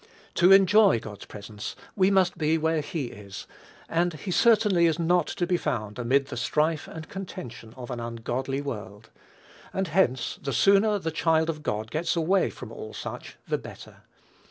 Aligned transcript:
To 0.33 0.51
enjoy 0.51 0.99
God's 0.99 1.25
presence 1.25 1.75
we 1.95 2.09
must 2.09 2.35
be 2.35 2.57
where 2.57 2.81
he 2.81 3.05
is, 3.11 3.45
and 3.87 4.13
he 4.15 4.31
certainly 4.31 4.87
is 4.87 4.97
not 4.97 5.27
to 5.27 5.45
be 5.45 5.57
found 5.57 5.99
amid 5.99 6.25
the 6.25 6.37
strife 6.37 6.87
and 6.87 7.07
contention 7.07 7.75
of 7.77 7.91
an 7.91 7.99
ungodly 7.99 8.61
world; 8.61 9.11
and 9.71 9.89
hence, 9.89 10.39
the 10.41 10.53
sooner 10.53 10.97
the 10.97 11.11
child 11.11 11.51
of 11.51 11.61
God 11.61 11.91
gets 11.91 12.15
away 12.15 12.49
from 12.49 12.71
all 12.71 12.95
such, 12.95 13.37
the 13.47 13.59
better. 13.59 13.97